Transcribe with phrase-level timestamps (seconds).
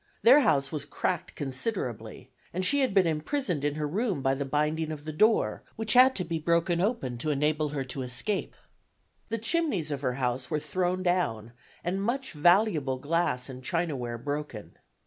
[0.23, 4.45] Their house was cracked considerably, and she had been imprisoned in her room by the
[4.45, 8.55] binding of the door, which had to be broken open to enable her to escape.
[9.29, 11.53] The chimneys of her house were thrown down
[11.83, 14.75] and much valuable glass and chinaware broken.